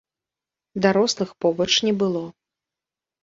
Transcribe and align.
Дарослых 0.85 1.29
побач 1.45 1.69
не 1.89 1.93
было. 2.01 2.23